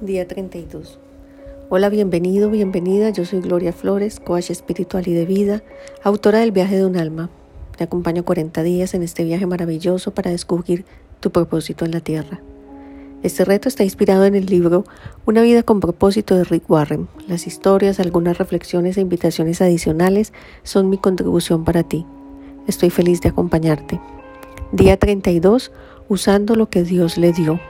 Día 0.00 0.26
32. 0.26 0.98
Hola, 1.68 1.90
bienvenido, 1.90 2.48
bienvenida. 2.48 3.10
Yo 3.10 3.26
soy 3.26 3.40
Gloria 3.40 3.74
Flores, 3.74 4.18
coach 4.18 4.48
espiritual 4.48 5.06
y 5.06 5.12
de 5.12 5.26
vida, 5.26 5.62
autora 6.02 6.38
del 6.38 6.52
viaje 6.52 6.76
de 6.76 6.86
un 6.86 6.96
alma. 6.96 7.28
Te 7.76 7.84
acompaño 7.84 8.24
40 8.24 8.62
días 8.62 8.94
en 8.94 9.02
este 9.02 9.24
viaje 9.24 9.44
maravilloso 9.44 10.14
para 10.14 10.30
descubrir 10.30 10.86
tu 11.20 11.30
propósito 11.30 11.84
en 11.84 11.90
la 11.90 12.00
tierra. 12.00 12.40
Este 13.22 13.44
reto 13.44 13.68
está 13.68 13.84
inspirado 13.84 14.24
en 14.24 14.34
el 14.34 14.46
libro 14.46 14.86
Una 15.26 15.42
vida 15.42 15.62
con 15.62 15.80
propósito 15.80 16.34
de 16.34 16.44
Rick 16.44 16.70
Warren. 16.70 17.06
Las 17.28 17.46
historias, 17.46 18.00
algunas 18.00 18.38
reflexiones 18.38 18.96
e 18.96 19.02
invitaciones 19.02 19.60
adicionales 19.60 20.32
son 20.62 20.88
mi 20.88 20.96
contribución 20.96 21.64
para 21.64 21.82
ti. 21.82 22.06
Estoy 22.66 22.88
feliz 22.88 23.20
de 23.20 23.28
acompañarte. 23.28 24.00
Día 24.72 24.96
32. 24.96 25.72
Usando 26.08 26.56
lo 26.56 26.70
que 26.70 26.84
Dios 26.84 27.18
le 27.18 27.34
dio. 27.34 27.60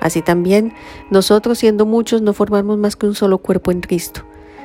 Así 0.00 0.22
también, 0.22 0.72
nosotros 1.10 1.58
siendo 1.58 1.86
muchos 1.86 2.22
no 2.22 2.32
formamos 2.32 2.78
más 2.78 2.96
que 2.96 3.06
un 3.06 3.14
solo 3.14 3.38
cuerpo 3.38 3.70
en 3.70 3.80
Cristo, 3.80 4.22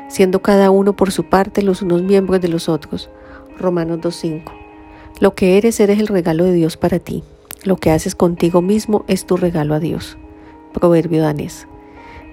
siendo 0.07 0.41
cada 0.41 0.71
uno 0.71 0.95
por 0.95 1.11
su 1.11 1.25
parte 1.25 1.61
los 1.61 1.81
unos 1.81 2.01
miembros 2.01 2.41
de 2.41 2.47
los 2.47 2.69
otros. 2.69 3.09
Romanos 3.57 3.99
2.5. 3.99 4.51
Lo 5.19 5.35
que 5.35 5.57
eres 5.57 5.79
eres 5.79 5.99
el 5.99 6.07
regalo 6.07 6.43
de 6.45 6.53
Dios 6.53 6.77
para 6.77 6.99
ti. 6.99 7.23
Lo 7.63 7.77
que 7.77 7.91
haces 7.91 8.15
contigo 8.15 8.61
mismo 8.61 9.05
es 9.07 9.25
tu 9.25 9.37
regalo 9.37 9.73
a 9.73 9.79
Dios. 9.79 10.17
Proverbio 10.73 11.21
danés. 11.21 11.67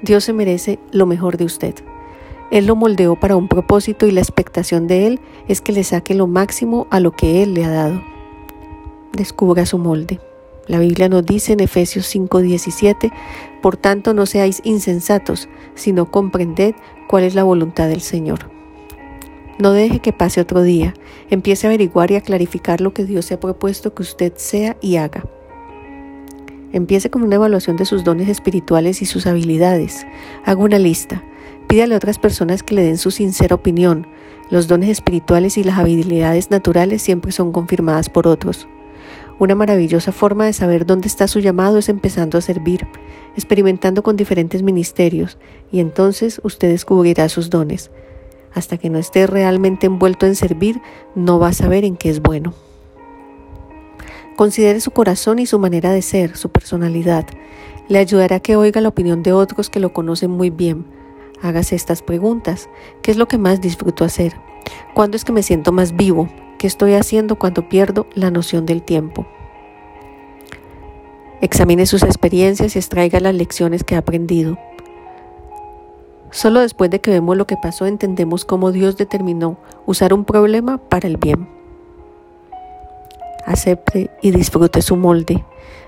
Dios 0.03 0.25
se 0.25 0.33
merece 0.33 0.79
lo 0.91 1.07
mejor 1.07 1.37
de 1.37 1.45
usted. 1.45 1.75
Él 2.51 2.67
lo 2.67 2.77
moldeó 2.77 3.19
para 3.19 3.37
un 3.37 3.49
propósito 3.49 4.07
y 4.07 4.11
la 4.11 4.21
expectación 4.21 4.87
de 4.87 5.07
Él 5.07 5.21
es 5.49 5.61
que 5.61 5.73
le 5.73 5.85
saque 5.85 6.15
lo 6.15 6.27
máximo 6.27 6.87
a 6.91 7.01
lo 7.01 7.13
que 7.13 7.43
Él 7.43 7.55
le 7.55 7.65
ha 7.65 7.71
dado. 7.71 8.03
Descubra 9.13 9.65
su 9.65 9.79
molde. 9.79 10.21
La 10.73 10.79
Biblia 10.79 11.11
nos 11.11 11.27
dice 11.27 11.53
en 11.53 11.61
Efesios 11.61 12.07
5:17, 12.07 13.13
por 13.61 13.77
tanto 13.77 14.15
no 14.15 14.25
seáis 14.25 14.63
insensatos, 14.65 15.51
sino 15.75 16.11
comprended 16.11 16.75
cuál 17.09 17.25
es 17.25 17.35
la 17.35 17.45
voluntad 17.45 17.89
del 17.91 18.01
Señor. 18.01 18.51
No 19.59 19.73
deje 19.73 19.99
que 19.99 20.15
pase 20.15 20.41
otro 20.41 20.63
día, 20.63 20.95
empiece 21.29 21.67
a 21.67 21.69
averiguar 21.69 22.11
y 22.11 22.15
a 22.15 22.23
clarificar 22.23 22.81
lo 22.81 22.95
que 22.95 23.05
Dios 23.05 23.27
se 23.27 23.35
ha 23.35 23.39
propuesto 23.39 23.93
que 23.93 24.01
usted 24.01 24.33
sea 24.37 24.79
y 24.81 24.97
haga. 24.97 25.27
Empiece 26.73 27.11
con 27.11 27.23
una 27.23 27.35
evaluación 27.35 27.77
de 27.77 27.85
sus 27.85 28.03
dones 28.03 28.31
espirituales 28.31 29.03
y 29.03 29.05
sus 29.05 29.27
habilidades. 29.27 30.07
Haga 30.47 30.63
una 30.63 30.79
lista. 30.79 31.23
Pídale 31.69 31.93
a 31.93 31.99
otras 31.99 32.19
personas 32.19 32.63
que 32.63 32.77
le 32.77 32.83
den 32.83 32.97
su 32.97 33.11
sincera 33.11 33.57
opinión. 33.57 34.07
Los 34.49 34.69
dones 34.69 34.89
espirituales 34.89 35.59
y 35.59 35.65
las 35.65 35.77
habilidades 35.77 36.51
naturales 36.51 37.03
siempre 37.03 37.31
son 37.31 37.53
confirmadas 37.53 38.09
por 38.09 38.27
otros. 38.27 38.69
Una 39.43 39.57
maravillosa 39.57 40.13
forma 40.13 40.47
de 40.47 40.53
saber 40.53 40.87
dónde 40.87 41.09
está 41.09 41.27
su 41.27 41.41
llamado 41.41 41.79
es 41.79 41.89
empezando 41.89 42.39
a 42.39 42.41
servir, 42.41 42.87
experimentando 43.35 44.05
con 44.05 44.17
diferentes 44.17 44.63
ministerios, 44.63 45.37
y 45.73 45.81
entonces 45.81 46.41
usted 46.45 46.69
descubrirá 46.69 47.29
sus 47.29 47.51
dones. 47.51 47.91
Hasta 48.55 48.79
que 48.79 48.89
no 48.89 49.01
esté 49.01 49.27
realmente 49.27 49.87
envuelto 49.87 50.27
en 50.27 50.37
servir, 50.37 50.81
no 51.17 51.41
va 51.41 51.49
a 51.49 51.55
saber 51.55 51.85
en 51.85 51.97
qué 51.97 52.09
es 52.09 52.23
bueno. 52.23 52.55
Considere 54.37 54.79
su 54.79 54.93
corazón 54.93 55.41
y 55.41 55.47
su 55.47 55.59
manera 55.59 55.91
de 55.91 56.03
ser, 56.03 56.37
su 56.37 56.51
personalidad. 56.51 57.27
Le 57.89 57.99
ayudará 57.99 58.37
a 58.37 58.41
que 58.41 58.55
oiga 58.55 58.81
la 58.81 58.91
opinión 58.91 59.25
de 59.25 59.33
otros 59.33 59.71
que 59.71 59.81
lo 59.81 59.93
conocen 59.93 60.31
muy 60.31 60.51
bien. 60.51 60.87
Hágase 61.43 61.75
estas 61.75 62.01
preguntas. 62.01 62.69
¿Qué 63.03 63.11
es 63.11 63.17
lo 63.17 63.27
que 63.27 63.39
más 63.39 63.61
disfruto 63.61 64.05
hacer? 64.05 64.35
¿Cuándo 64.95 65.17
es 65.17 65.25
que 65.25 65.33
me 65.33 65.43
siento 65.43 65.73
más 65.73 65.97
vivo? 65.97 66.29
¿Qué 66.63 66.69
estoy 66.69 66.95
haciendo 66.95 67.35
cuando 67.41 67.69
pierdo 67.69 68.07
la 68.15 68.31
noción 68.31 68.67
del 68.67 68.85
tiempo? 68.85 69.27
Examine 71.41 71.87
sus 71.87 72.05
experiencias 72.05 72.77
y 72.77 72.79
extraiga 72.79 73.19
las 73.19 73.35
lecciones 73.35 73.83
que 73.83 73.97
ha 73.97 73.99
aprendido. 73.99 74.57
Solo 76.31 76.61
después 76.61 76.89
de 76.89 77.01
que 77.01 77.11
vemos 77.11 77.37
lo 77.37 77.49
que 77.49 77.57
pasó 77.57 77.87
entendemos 77.87 78.45
cómo 78.45 78.71
Dios 78.71 78.97
determinó 78.97 79.59
usar 79.87 80.15
un 80.15 80.25
problema 80.25 80.79
para 80.79 81.09
el 81.09 81.17
bien. 81.17 81.49
Acepte 83.45 84.13
y 84.23 84.31
disfrute 84.31 84.83
su 84.83 84.95
molde. 84.95 85.45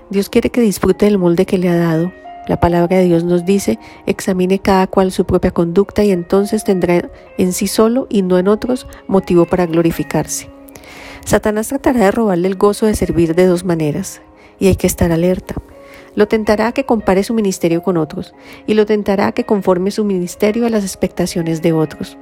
Dios 0.09 0.29
quiere 0.29 0.49
que 0.49 0.59
disfrute 0.59 1.05
del 1.05 1.17
molde 1.17 1.45
que 1.45 1.57
le 1.57 1.69
ha 1.69 1.77
dado. 1.77 2.11
La 2.49 2.59
palabra 2.59 2.97
de 2.97 3.05
Dios 3.05 3.23
nos 3.23 3.45
dice, 3.45 3.79
examine 4.07 4.59
cada 4.59 4.87
cual 4.87 5.13
su 5.13 5.23
propia 5.23 5.51
conducta 5.51 6.03
y 6.03 6.11
entonces 6.11 6.65
tendrá 6.65 7.09
en 7.37 7.53
sí 7.53 7.67
solo 7.67 8.07
y 8.09 8.23
no 8.23 8.37
en 8.37 8.49
otros 8.49 8.87
motivo 9.07 9.45
para 9.45 9.67
glorificarse. 9.67 10.53
Satanás 11.25 11.69
tratará 11.69 11.99
de 12.01 12.11
robarle 12.11 12.47
el 12.47 12.55
gozo 12.55 12.85
de 12.85 12.95
servir 12.95 13.33
de 13.33 13.47
dos 13.47 13.63
maneras, 13.65 14.21
y 14.59 14.67
hay 14.67 14.75
que 14.75 14.85
estar 14.85 15.11
alerta. 15.11 15.55
Lo 16.13 16.27
tentará 16.27 16.67
a 16.67 16.71
que 16.71 16.85
compare 16.85 17.23
su 17.23 17.33
ministerio 17.33 17.81
con 17.81 17.97
otros, 17.97 18.35
y 18.67 18.75
lo 18.75 18.85
tentará 18.85 19.27
a 19.27 19.31
que 19.31 19.43
conforme 19.43 19.89
su 19.89 20.05
ministerio 20.05 20.67
a 20.67 20.69
las 20.69 20.83
expectaciones 20.83 21.63
de 21.63 21.73
otros. 21.73 22.15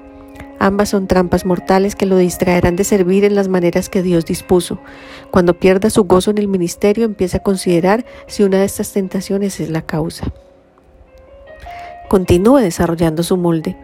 Ambas 0.58 0.88
son 0.88 1.08
trampas 1.08 1.46
mortales 1.46 1.96
que 1.96 2.06
lo 2.06 2.16
distraerán 2.16 2.78
de 2.78 2.86
servir 2.86 3.26
en 3.26 3.36
las 3.36 3.50
maneras 3.50 3.90
que 3.90 4.02
Dios 4.02 4.24
dispuso. 4.24 4.80
Cuando 5.32 5.60
pierda 5.60 5.90
su 5.90 6.06
gozo 6.06 6.32
en 6.32 6.38
el 6.38 6.48
ministerio, 6.48 7.04
empieza 7.04 7.40
a 7.40 7.44
considerar 7.44 8.06
si 8.28 8.44
una 8.44 8.60
de 8.60 8.66
estas 8.66 8.94
tentaciones 8.94 9.60
es 9.60 9.70
la 9.70 9.82
causa. 9.82 10.32
Continúe 12.08 12.60
desarrollando 12.60 13.22
su 13.22 13.36
molde. 13.36 13.76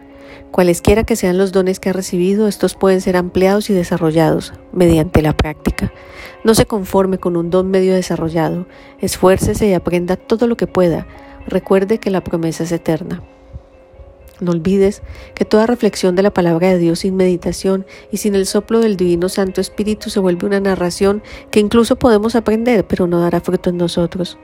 Cualesquiera 0.50 1.04
que 1.04 1.16
sean 1.16 1.38
los 1.38 1.52
dones 1.52 1.80
que 1.80 1.90
ha 1.90 1.92
recibido, 1.92 2.48
estos 2.48 2.74
pueden 2.74 3.00
ser 3.00 3.16
ampliados 3.16 3.70
y 3.70 3.74
desarrollados 3.74 4.52
mediante 4.72 5.22
la 5.22 5.36
práctica. 5.36 5.92
No 6.42 6.54
se 6.54 6.66
conforme 6.66 7.18
con 7.18 7.36
un 7.36 7.50
don 7.50 7.70
medio 7.70 7.94
desarrollado, 7.94 8.66
esfuércese 9.00 9.68
y 9.68 9.74
aprenda 9.74 10.16
todo 10.16 10.46
lo 10.46 10.56
que 10.56 10.66
pueda. 10.66 11.06
Recuerde 11.46 11.98
que 11.98 12.10
la 12.10 12.22
promesa 12.22 12.64
es 12.64 12.72
eterna. 12.72 13.22
No 14.40 14.52
olvides 14.52 15.02
que 15.34 15.44
toda 15.44 15.66
reflexión 15.66 16.16
de 16.16 16.22
la 16.22 16.32
palabra 16.32 16.68
de 16.68 16.78
Dios 16.78 17.00
sin 17.00 17.14
meditación 17.14 17.86
y 18.10 18.16
sin 18.16 18.34
el 18.34 18.46
soplo 18.46 18.80
del 18.80 18.96
Divino 18.96 19.28
Santo 19.28 19.60
Espíritu 19.60 20.08
se 20.08 20.20
vuelve 20.20 20.46
una 20.46 20.60
narración 20.60 21.22
que 21.50 21.60
incluso 21.60 21.96
podemos 21.96 22.34
aprender, 22.34 22.86
pero 22.86 23.06
no 23.06 23.20
dará 23.20 23.40
fruto 23.40 23.70
en 23.70 23.76
nosotros. 23.76 24.38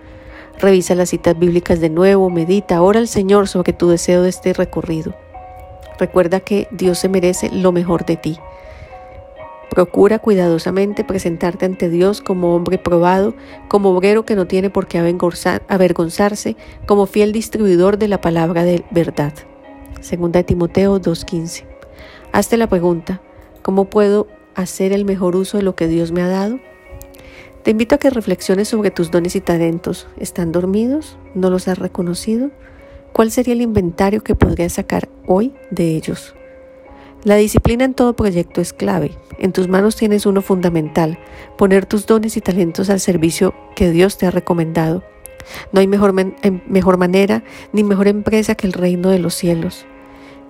Revisa 0.59 0.95
las 0.95 1.11
citas 1.11 1.39
bíblicas 1.39 1.81
de 1.81 1.91
nuevo, 1.91 2.31
medita, 2.31 2.83
ora 2.83 3.01
al 3.01 3.09
Señor 3.09 3.49
sobre 3.49 3.73
tu 3.73 3.89
deseo 3.89 4.23
de 4.23 4.29
este 4.29 4.53
recorrido. 4.53 5.15
Recuerda 5.99 6.41
que 6.41 6.69
Dios 6.71 6.99
se 6.99 7.09
merece 7.09 7.51
lo 7.51 7.73
mejor 7.73 8.05
de 8.05 8.17
ti. 8.17 8.39
Procura 9.71 10.19
cuidadosamente 10.19 11.05
presentarte 11.05 11.67
ante 11.67 11.91
Dios 11.91 12.23
como 12.23 12.55
hombre 12.55 12.79
probado, 12.79 13.35
como 13.69 13.91
obrero 13.91 14.25
que 14.25 14.37
no 14.37 14.47
tiene 14.47 14.71
por 14.71 14.87
qué 14.87 14.99
avergonzarse, 14.99 16.57
como 16.87 17.07
fiel 17.07 17.33
distribuidor 17.33 17.99
de 17.99 18.09
la 18.09 18.21
palabra 18.21 18.65
de 18.65 18.85
verdad. 18.91 19.35
Segunda 20.01 20.43
Timoteo 20.45 21.01
2.15. 21.01 21.65
Hazte 22.33 22.57
la 22.57 22.69
pregunta, 22.69 23.21
¿cómo 23.63 23.87
puedo 23.87 24.29
hacer 24.55 24.93
el 24.93 25.05
mejor 25.05 25.37
uso 25.37 25.59
de 25.59 25.63
lo 25.63 25.75
que 25.75 25.89
Dios 25.89 26.13
me 26.13 26.23
ha 26.23 26.29
dado? 26.29 26.59
Te 27.63 27.73
invito 27.73 27.97
a 27.97 27.99
que 27.99 28.11
reflexiones 28.11 28.69
sobre 28.69 28.93
tus 28.93 29.11
dones 29.11 29.35
y 29.35 29.41
talentos. 29.41 30.07
¿Están 30.19 30.53
dormidos? 30.53 31.19
¿No 31.35 31.51
los 31.51 31.67
has 31.67 31.79
reconocido? 31.79 32.51
¿Cuál 33.17 33.31
sería 33.31 33.55
el 33.55 33.63
inventario 33.63 34.23
que 34.23 34.35
podrías 34.35 34.75
sacar 34.75 35.09
hoy 35.27 35.55
de 35.71 35.97
ellos? 35.97 36.35
La 37.25 37.37
disciplina 37.37 37.87
en 37.87 37.95
todo 37.95 38.15
proyecto 38.15 38.61
es 38.61 38.75
clave. 38.75 39.13
En 39.39 39.55
tus 39.55 39.69
manos 39.69 39.97
tienes 39.97 40.27
uno 40.27 40.43
fundamental, 40.43 41.19
poner 41.57 41.87
tus 41.87 42.05
dones 42.05 42.37
y 42.37 42.43
talentos 42.43 42.91
al 42.91 43.01
servicio 43.01 43.55
que 43.75 43.91
Dios 43.91 44.19
te 44.19 44.27
ha 44.27 44.31
recomendado. 44.31 45.03
No 45.73 45.81
hay 45.81 45.87
mejor, 45.87 46.15
em, 46.43 46.61
mejor 46.67 46.99
manera 46.99 47.43
ni 47.73 47.85
mejor 47.85 48.07
empresa 48.07 48.55
que 48.55 48.67
el 48.67 48.75
reino 48.75 49.09
de 49.09 49.19
los 49.19 49.33
cielos. 49.33 49.87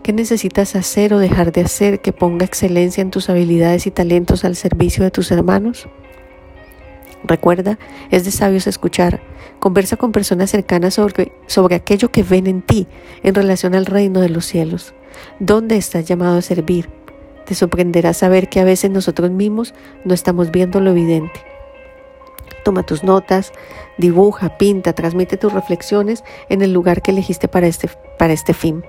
¿Qué 0.03 0.13
necesitas 0.13 0.75
hacer 0.75 1.15
o 1.15 1.21
dejar 1.21 1.53
de 1.53 1.61
hacer 1.61 2.01
que 2.01 2.13
ponga 2.13 2.47
excelencia 2.47 3.01
en 3.01 3.13
tus 3.13 3.31
habilidades 3.31 3.87
y 3.87 3.93
talentos 3.93 4.45
al 4.45 4.57
servicio 4.57 5.05
de 5.05 5.13
tus 5.13 5.31
hermanos? 5.31 5.87
Recuerda, 7.27 7.79
es 8.11 8.25
de 8.25 8.31
sabios 8.31 8.67
escuchar. 8.67 9.21
Conversa 9.59 9.97
con 9.97 10.13
personas 10.13 10.51
cercanas 10.51 10.95
sobre, 10.95 11.33
sobre 11.47 11.75
aquello 11.75 12.11
que 12.11 12.23
ven 12.23 12.47
en 12.47 12.63
ti 12.63 12.87
en 13.23 13.35
relación 13.35 13.75
al 13.75 13.87
reino 13.87 14.21
de 14.21 14.29
los 14.29 14.47
cielos. 14.47 14.95
¿Dónde 15.41 15.77
estás 15.77 16.07
llamado 16.07 16.39
a 16.39 16.43
servir? 16.43 16.89
Te 17.47 17.55
sorprenderá 17.55 18.13
saber 18.13 18.49
que 18.49 18.61
a 18.61 18.65
veces 18.65 18.91
nosotros 18.91 19.31
mismos 19.31 19.75
no 20.05 20.15
estamos 20.15 20.51
viendo 20.51 20.81
lo 20.81 20.91
evidente. 20.91 21.41
Toma 22.65 22.85
tus 22.85 23.05
notas, 23.05 23.53
dibuja, 23.99 24.59
pinta, 24.59 24.93
transmite 24.93 25.37
tus 25.37 25.53
reflexiones 25.53 26.25
en 26.49 26.63
el 26.63 26.73
lugar 26.73 27.03
que 27.03 27.13
elegiste 27.13 27.49
para 27.49 27.67
este, 27.67 27.89
para 28.19 28.33
este 28.33 28.55
fin. 28.55 28.85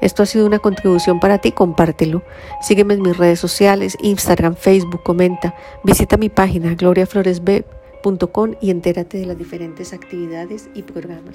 Esto 0.00 0.22
ha 0.22 0.26
sido 0.26 0.46
una 0.46 0.58
contribución 0.60 1.20
para 1.20 1.38
ti, 1.38 1.52
compártelo. 1.52 2.22
Sígueme 2.60 2.94
en 2.94 3.02
mis 3.02 3.16
redes 3.16 3.40
sociales, 3.40 3.96
Instagram, 4.00 4.54
Facebook, 4.54 5.02
comenta. 5.02 5.54
Visita 5.82 6.16
mi 6.16 6.28
página 6.28 6.74
gloriafloresb.com 6.74 7.75
y 8.60 8.70
entérate 8.70 9.18
de 9.18 9.26
las 9.26 9.36
diferentes 9.36 9.92
actividades 9.92 10.70
y 10.74 10.82
programas. 10.82 11.34